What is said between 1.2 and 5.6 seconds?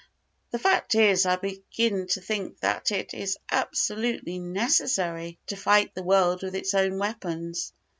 I begin to think that it is absolutely necessary to